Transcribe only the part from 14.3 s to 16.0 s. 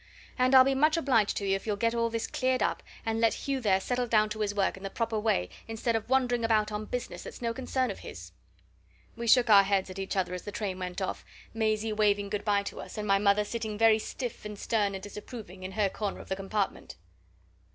and stern and disapproving in her